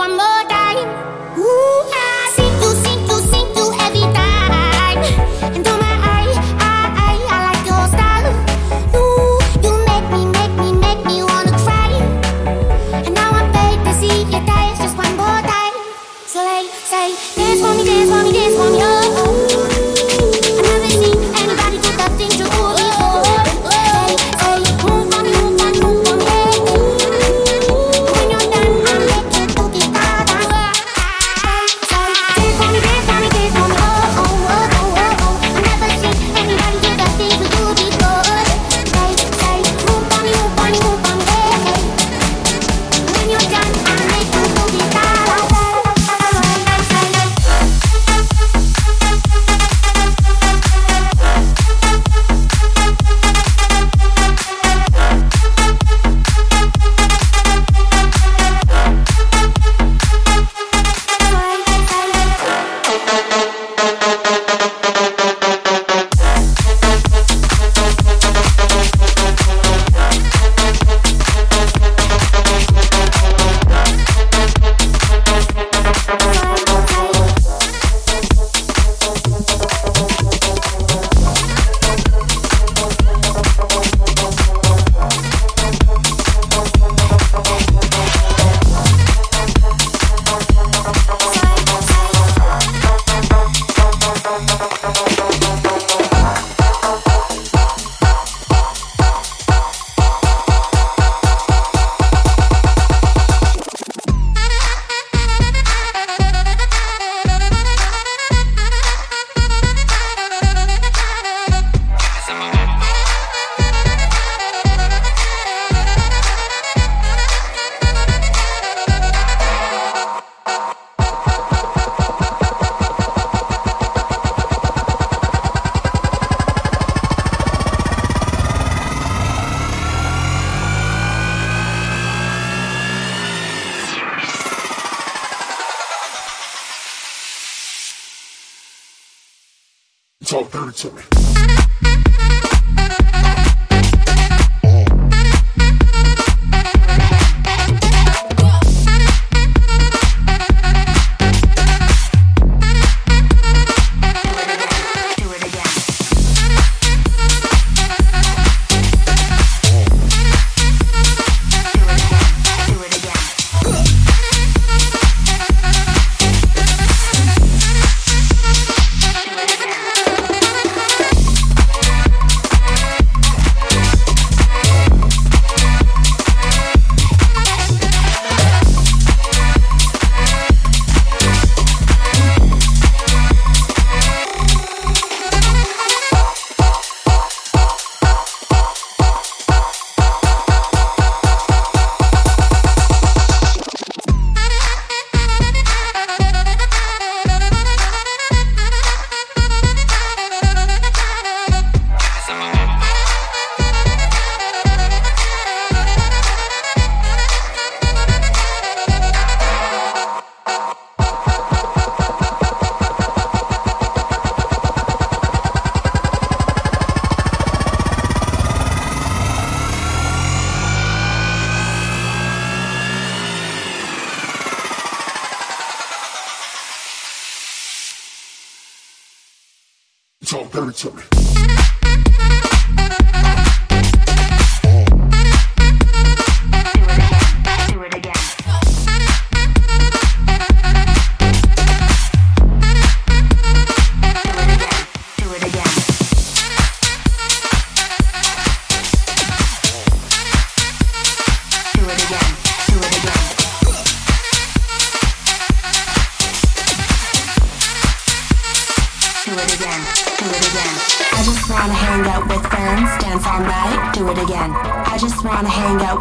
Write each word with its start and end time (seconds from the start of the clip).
one 0.00 0.16
more. 0.16 0.29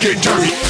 get 0.00 0.22
dirty. 0.22 0.69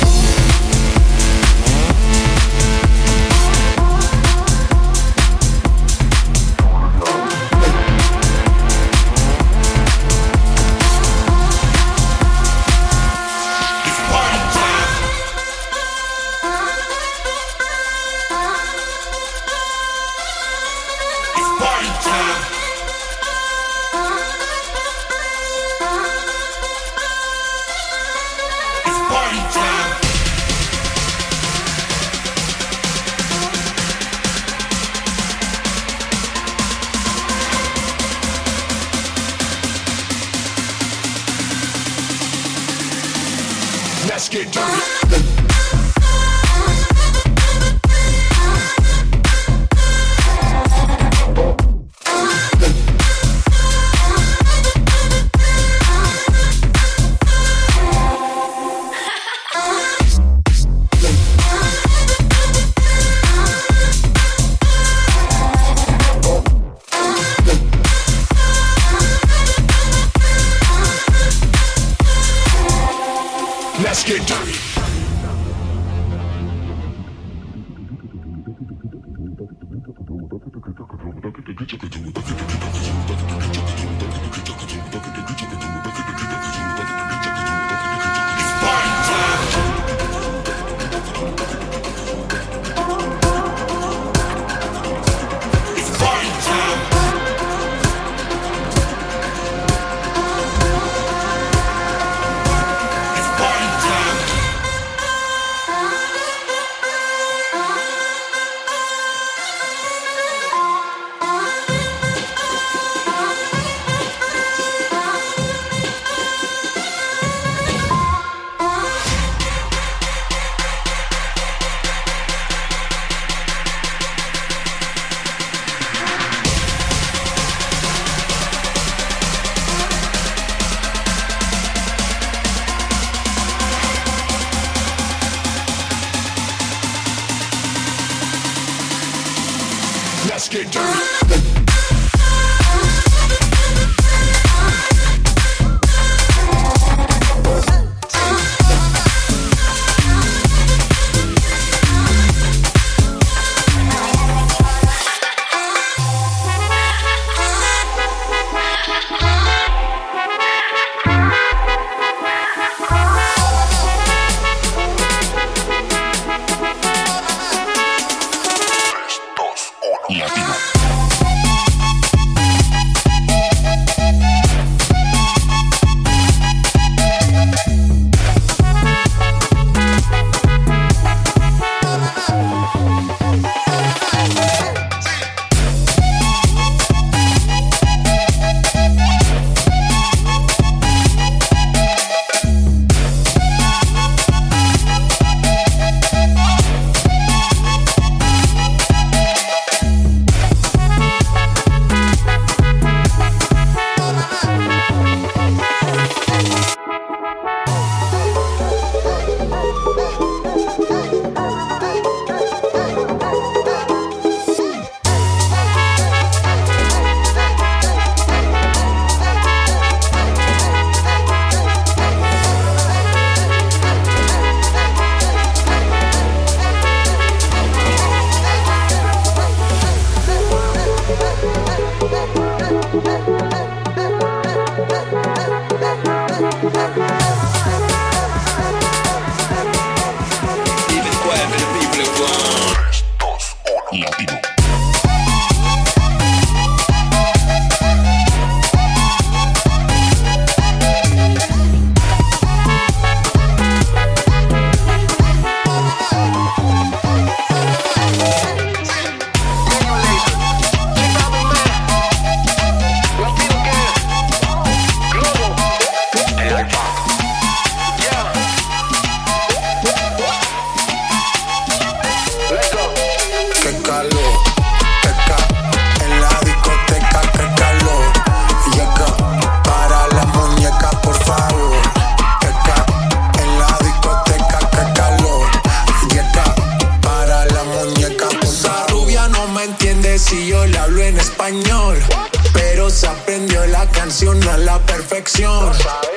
Perfección. 294.87 295.73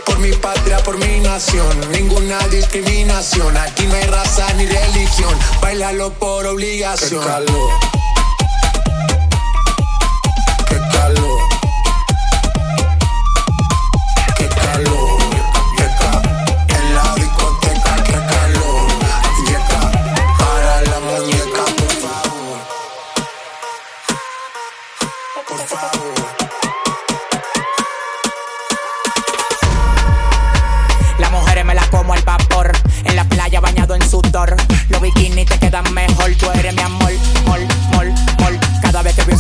Por 0.06 0.18
mi 0.20 0.32
patria, 0.34 0.78
por 0.80 0.98
mi 0.98 1.20
nación, 1.20 1.92
ninguna 1.92 2.40
discriminación. 2.48 3.56
Aquí 3.56 3.86
no 3.86 3.94
hay 3.94 4.08
raza 4.08 4.52
ni 4.54 4.66
religión, 4.66 5.34
bailalo 5.62 6.12
por 6.14 6.46
obligación. 6.48 7.22
Qué 7.22 7.28
calor. 7.28 7.70
Qué 10.70 10.80
calor. 10.92 11.33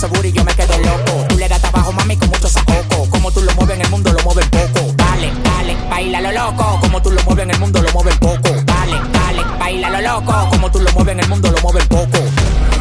Ese 0.03 0.13
booty 0.13 0.31
yo 0.31 0.43
me 0.43 0.53
quedo 0.53 0.77
loco. 0.79 1.25
Tú 1.29 1.37
le 1.37 1.47
das 1.47 1.61
trabajo, 1.61 1.91
mami, 1.93 2.17
con 2.17 2.29
mucho 2.29 2.47
saoco. 2.47 3.09
Como 3.09 3.31
tú 3.31 3.41
lo 3.41 3.53
mueves 3.53 3.75
en 3.75 3.85
el 3.85 3.89
mundo, 3.89 4.11
lo 4.11 4.23
mueves 4.23 4.47
poco. 4.49 4.93
Dale, 4.95 5.31
dale, 5.43 5.77
baila 5.89 6.21
lo 6.21 6.31
loco. 6.31 6.79
Como 6.81 7.01
tú 7.01 7.11
lo 7.11 7.23
mueves 7.23 7.43
en 7.43 7.51
el 7.51 7.59
mundo, 7.59 7.81
lo 7.81 7.91
mueves 7.93 8.17
poco. 8.17 8.49
Dale, 8.65 9.01
dale, 9.13 9.43
baila 9.59 9.89
lo 9.89 10.01
loco. 10.01 10.49
Como 10.49 10.71
tú 10.71 10.79
lo 10.79 10.91
mueves 10.91 11.13
en 11.13 11.19
el 11.21 11.29
mundo, 11.29 11.51
lo 11.51 11.61
mueves 11.61 11.87
poco. 11.87 12.19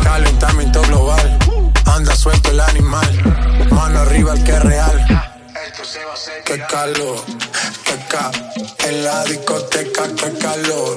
Calentamiento 0.02 0.82
global, 0.82 1.38
anda 1.86 2.14
suelto 2.16 2.50
el 2.50 2.60
animal, 2.60 3.68
mano 3.70 4.00
arriba 4.00 4.34
el 4.34 4.42
que 4.42 4.52
es 4.52 4.62
real. 4.62 5.30
Qué 6.44 6.58
calor, 6.68 7.24
qué 7.84 7.98
ca, 8.08 8.30
en 8.88 9.04
la 9.04 9.24
discoteca, 9.24 10.02
qué 10.16 10.38
calor. 10.38 10.96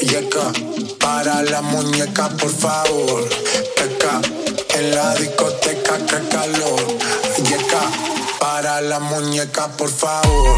Yeca, 0.00 0.52
para 1.00 1.42
la 1.42 1.60
muñeca, 1.62 2.28
por 2.30 2.50
favor. 2.50 3.28
Qué 3.76 3.96
ca, 3.98 4.20
en 4.74 4.94
la 4.94 5.14
discoteca, 5.14 5.98
qué 5.98 6.28
calor. 6.28 6.98
Yeca, 7.44 7.82
para 8.40 8.80
la 8.80 8.98
muñeca, 8.98 9.68
por 9.68 9.90
favor. 9.90 10.56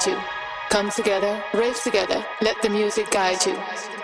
Guide 0.00 0.12
you. 0.12 0.22
Come 0.70 0.90
together, 0.90 1.42
rave 1.52 1.80
together, 1.82 2.24
let 2.40 2.60
the 2.62 2.70
music 2.70 3.10
guide 3.10 3.44
you. 3.44 3.99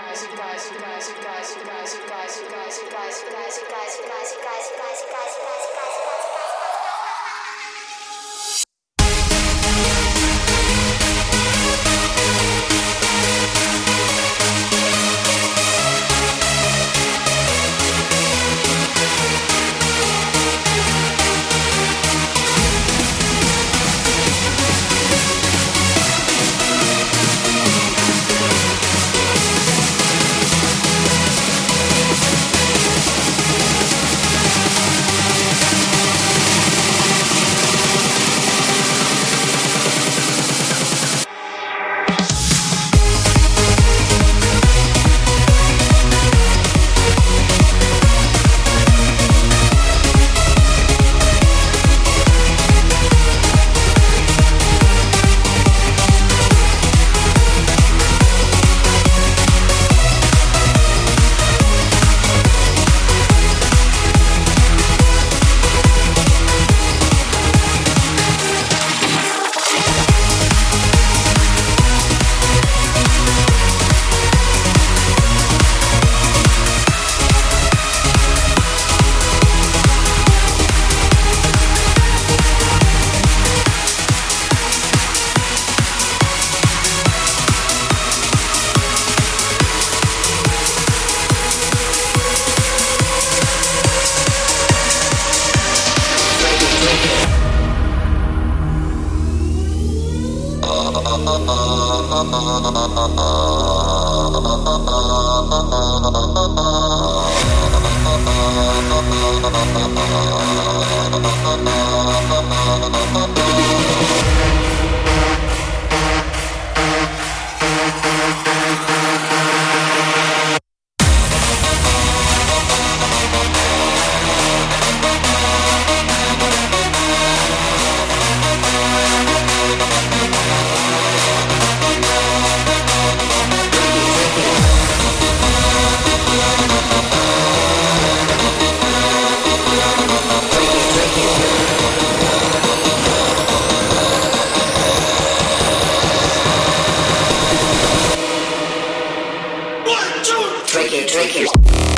Two, 150.96 151.06
Drink 151.08 151.95